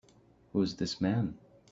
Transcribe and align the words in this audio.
Who 0.51 0.63
is 0.63 0.77
this 0.77 0.99
man? 0.99 1.37